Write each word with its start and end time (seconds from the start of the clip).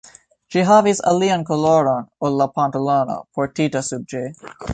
Ĝi 0.53 0.61
havis 0.69 1.01
alian 1.11 1.43
koloron 1.49 2.07
ol 2.29 2.39
la 2.41 2.49
pantalono, 2.57 3.19
portita 3.41 3.85
sub 3.91 4.11
ĝi. 4.15 4.25